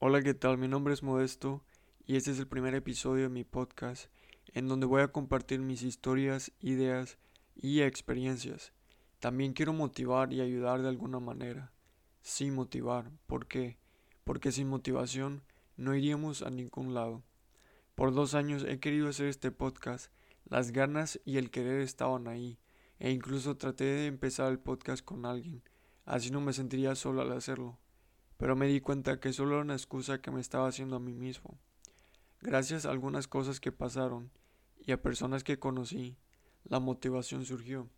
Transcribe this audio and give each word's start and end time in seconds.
Hola, 0.00 0.22
¿qué 0.22 0.32
tal? 0.32 0.58
Mi 0.58 0.68
nombre 0.68 0.94
es 0.94 1.02
Modesto 1.02 1.64
y 2.06 2.14
este 2.14 2.30
es 2.30 2.38
el 2.38 2.46
primer 2.46 2.72
episodio 2.76 3.24
de 3.24 3.28
mi 3.30 3.42
podcast 3.42 4.08
en 4.54 4.68
donde 4.68 4.86
voy 4.86 5.02
a 5.02 5.08
compartir 5.08 5.58
mis 5.58 5.82
historias, 5.82 6.52
ideas 6.60 7.18
y 7.56 7.80
experiencias. 7.80 8.72
También 9.18 9.54
quiero 9.54 9.72
motivar 9.72 10.32
y 10.32 10.40
ayudar 10.40 10.82
de 10.82 10.88
alguna 10.88 11.18
manera. 11.18 11.72
Sí, 12.22 12.52
motivar. 12.52 13.10
¿Por 13.26 13.48
qué? 13.48 13.76
Porque 14.22 14.52
sin 14.52 14.68
motivación 14.68 15.42
no 15.76 15.96
iríamos 15.96 16.42
a 16.42 16.50
ningún 16.50 16.94
lado. 16.94 17.24
Por 17.96 18.14
dos 18.14 18.34
años 18.34 18.64
he 18.68 18.78
querido 18.78 19.08
hacer 19.08 19.26
este 19.26 19.50
podcast, 19.50 20.12
las 20.44 20.70
ganas 20.70 21.20
y 21.24 21.38
el 21.38 21.50
querer 21.50 21.80
estaban 21.80 22.28
ahí, 22.28 22.60
e 23.00 23.10
incluso 23.10 23.56
traté 23.56 23.82
de 23.82 24.06
empezar 24.06 24.52
el 24.52 24.60
podcast 24.60 25.04
con 25.04 25.26
alguien, 25.26 25.64
así 26.04 26.30
no 26.30 26.40
me 26.40 26.52
sentiría 26.52 26.94
solo 26.94 27.20
al 27.22 27.32
hacerlo 27.32 27.80
pero 28.38 28.56
me 28.56 28.68
di 28.68 28.80
cuenta 28.80 29.20
que 29.20 29.32
solo 29.32 29.56
era 29.56 29.64
una 29.64 29.74
excusa 29.74 30.22
que 30.22 30.30
me 30.30 30.40
estaba 30.40 30.68
haciendo 30.68 30.96
a 30.96 31.00
mí 31.00 31.12
mismo. 31.12 31.58
Gracias 32.40 32.86
a 32.86 32.90
algunas 32.90 33.26
cosas 33.26 33.60
que 33.60 33.72
pasaron 33.72 34.30
y 34.78 34.92
a 34.92 35.02
personas 35.02 35.42
que 35.42 35.58
conocí, 35.58 36.16
la 36.64 36.78
motivación 36.78 37.44
surgió. 37.44 37.90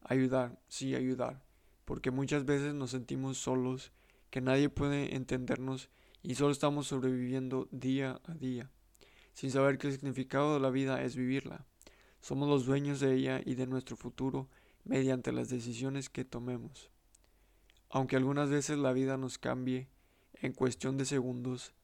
Ayudar, 0.00 0.60
sí, 0.68 0.94
ayudar, 0.94 1.42
porque 1.84 2.12
muchas 2.12 2.44
veces 2.44 2.72
nos 2.72 2.92
sentimos 2.92 3.36
solos, 3.36 3.92
que 4.30 4.40
nadie 4.40 4.68
puede 4.68 5.16
entendernos 5.16 5.90
y 6.22 6.36
solo 6.36 6.52
estamos 6.52 6.86
sobreviviendo 6.86 7.68
día 7.72 8.20
a 8.24 8.34
día, 8.34 8.70
sin 9.32 9.50
saber 9.50 9.78
que 9.78 9.88
el 9.88 9.92
significado 9.92 10.54
de 10.54 10.60
la 10.60 10.70
vida 10.70 11.02
es 11.02 11.16
vivirla. 11.16 11.66
Somos 12.20 12.48
los 12.48 12.64
dueños 12.64 13.00
de 13.00 13.14
ella 13.14 13.40
y 13.44 13.56
de 13.56 13.66
nuestro 13.66 13.96
futuro 13.96 14.48
mediante 14.84 15.32
las 15.32 15.48
decisiones 15.48 16.10
que 16.10 16.24
tomemos. 16.24 16.93
Aunque 17.94 18.16
algunas 18.16 18.50
veces 18.50 18.76
la 18.76 18.92
vida 18.92 19.16
nos 19.16 19.38
cambie 19.38 19.86
en 20.42 20.50
cuestión 20.52 20.96
de 20.98 21.04
segundos, 21.04 21.74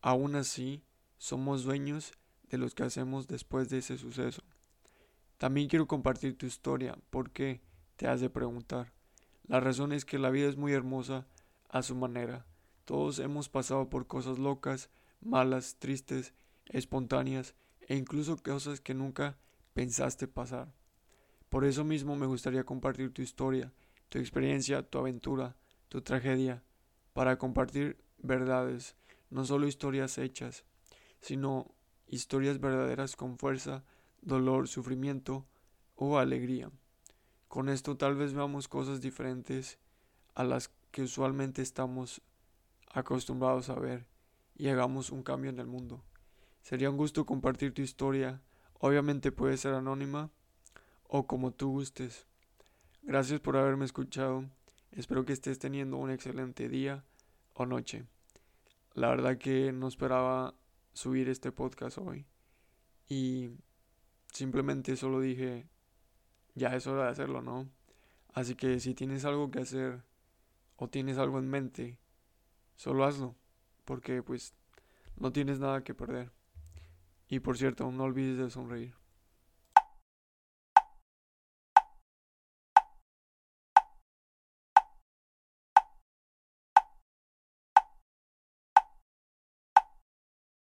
aún 0.00 0.34
así 0.34 0.82
somos 1.16 1.62
dueños 1.62 2.12
de 2.50 2.58
lo 2.58 2.68
que 2.68 2.82
hacemos 2.82 3.28
después 3.28 3.68
de 3.68 3.78
ese 3.78 3.96
suceso. 3.96 4.42
También 5.38 5.68
quiero 5.68 5.86
compartir 5.86 6.36
tu 6.36 6.44
historia, 6.44 6.98
¿por 7.10 7.30
qué? 7.30 7.60
Te 7.94 8.08
has 8.08 8.20
de 8.20 8.30
preguntar. 8.30 8.92
La 9.46 9.60
razón 9.60 9.92
es 9.92 10.04
que 10.04 10.18
la 10.18 10.30
vida 10.30 10.48
es 10.48 10.56
muy 10.56 10.72
hermosa 10.72 11.24
a 11.68 11.82
su 11.82 11.94
manera. 11.94 12.44
Todos 12.84 13.20
hemos 13.20 13.48
pasado 13.48 13.88
por 13.88 14.08
cosas 14.08 14.40
locas, 14.40 14.90
malas, 15.20 15.76
tristes, 15.78 16.34
espontáneas 16.66 17.54
e 17.86 17.94
incluso 17.94 18.36
cosas 18.38 18.80
que 18.80 18.94
nunca 18.94 19.38
pensaste 19.72 20.26
pasar. 20.26 20.74
Por 21.48 21.64
eso 21.64 21.84
mismo 21.84 22.16
me 22.16 22.26
gustaría 22.26 22.64
compartir 22.64 23.14
tu 23.14 23.22
historia 23.22 23.72
tu 24.14 24.20
experiencia, 24.20 24.88
tu 24.88 24.98
aventura, 24.98 25.56
tu 25.88 26.00
tragedia, 26.00 26.62
para 27.14 27.36
compartir 27.36 27.96
verdades, 28.18 28.94
no 29.28 29.44
solo 29.44 29.66
historias 29.66 30.18
hechas, 30.18 30.64
sino 31.20 31.74
historias 32.06 32.60
verdaderas 32.60 33.16
con 33.16 33.38
fuerza, 33.38 33.82
dolor, 34.22 34.68
sufrimiento 34.68 35.48
o 35.96 36.18
alegría. 36.18 36.70
Con 37.48 37.68
esto 37.68 37.96
tal 37.96 38.14
vez 38.14 38.34
veamos 38.34 38.68
cosas 38.68 39.00
diferentes 39.00 39.80
a 40.36 40.44
las 40.44 40.70
que 40.92 41.02
usualmente 41.02 41.60
estamos 41.60 42.22
acostumbrados 42.92 43.68
a 43.68 43.74
ver 43.74 44.06
y 44.54 44.68
hagamos 44.68 45.10
un 45.10 45.24
cambio 45.24 45.50
en 45.50 45.58
el 45.58 45.66
mundo. 45.66 46.04
Sería 46.62 46.88
un 46.88 46.96
gusto 46.96 47.26
compartir 47.26 47.74
tu 47.74 47.82
historia, 47.82 48.40
obviamente 48.74 49.32
puede 49.32 49.56
ser 49.56 49.74
anónima 49.74 50.30
o 51.02 51.26
como 51.26 51.50
tú 51.50 51.72
gustes. 51.72 52.28
Gracias 53.06 53.38
por 53.38 53.58
haberme 53.58 53.84
escuchado. 53.84 54.48
Espero 54.90 55.26
que 55.26 55.34
estés 55.34 55.58
teniendo 55.58 55.98
un 55.98 56.10
excelente 56.10 56.70
día 56.70 57.04
o 57.52 57.66
noche. 57.66 58.06
La 58.94 59.10
verdad 59.10 59.36
que 59.36 59.72
no 59.72 59.88
esperaba 59.88 60.54
subir 60.94 61.28
este 61.28 61.52
podcast 61.52 61.98
hoy. 61.98 62.24
Y 63.06 63.50
simplemente 64.32 64.96
solo 64.96 65.20
dije, 65.20 65.68
ya 66.54 66.74
es 66.74 66.86
hora 66.86 67.04
de 67.04 67.10
hacerlo, 67.10 67.42
¿no? 67.42 67.68
Así 68.32 68.54
que 68.54 68.80
si 68.80 68.94
tienes 68.94 69.26
algo 69.26 69.50
que 69.50 69.60
hacer 69.60 70.02
o 70.76 70.88
tienes 70.88 71.18
algo 71.18 71.38
en 71.38 71.50
mente, 71.50 71.98
solo 72.74 73.04
hazlo. 73.04 73.36
Porque 73.84 74.22
pues 74.22 74.54
no 75.16 75.30
tienes 75.30 75.60
nada 75.60 75.84
que 75.84 75.92
perder. 75.92 76.32
Y 77.28 77.40
por 77.40 77.58
cierto, 77.58 77.92
no 77.92 78.04
olvides 78.04 78.38
de 78.38 78.48
sonreír. 78.48 78.94